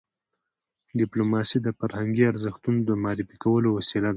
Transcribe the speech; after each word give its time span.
ډيپلوماسي 0.99 1.57
د 1.61 1.67
فرهنګي 1.79 2.23
ارزښتونو 2.31 2.79
د 2.89 2.91
معرفي 3.03 3.37
کولو 3.43 3.69
وسیله 3.77 4.03
ده. 4.09 4.09